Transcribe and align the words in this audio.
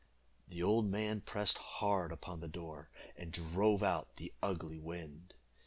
The 0.47 0.63
old 0.63 0.89
man 0.89 1.21
pressed 1.21 1.59
hard 1.59 2.11
upon 2.11 2.39
the 2.39 2.47
door, 2.47 2.89
and 3.15 3.31
drove 3.31 3.83
out 3.83 4.15
the 4.15 4.33
ugly 4.41 4.79
wind. 4.79 5.35